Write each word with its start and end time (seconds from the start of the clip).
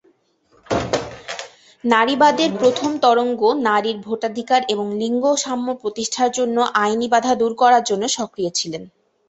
নারীবাদের 1.83 2.49
প্রথম 2.59 2.91
তরঙ্গ 3.03 3.41
নারীর 3.67 3.97
ভোটাধিকার 3.99 4.61
এবং 4.73 4.87
লিঙ্গ 5.01 5.23
সাম্য 5.43 5.67
প্রতিষ্ঠার 5.81 6.29
অন্যান্য 6.35 6.57
আইনি 6.83 7.07
বাধা 7.13 7.33
দূর 7.41 7.51
করার 7.61 7.83
জন্য 7.89 8.03
সক্রিয় 8.17 8.51
ছিল। 8.59 8.73